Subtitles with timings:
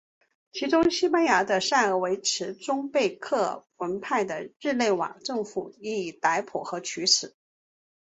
[0.51, 7.35] 其中西班牙的塞尔维特终被克尔文派的日内瓦政府予以逮捕和处死。